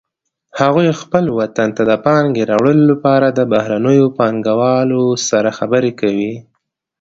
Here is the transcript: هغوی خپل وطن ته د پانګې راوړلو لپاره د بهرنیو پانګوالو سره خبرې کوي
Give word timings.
هغوی 0.59 0.89
خپل 1.01 1.25
وطن 1.39 1.69
ته 1.77 1.83
د 1.89 1.93
پانګې 2.05 2.43
راوړلو 2.51 2.85
لپاره 2.91 3.27
د 3.31 3.39
بهرنیو 3.53 4.07
پانګوالو 4.17 5.03
سره 5.29 5.49
خبرې 5.59 5.91
کوي 6.01 6.33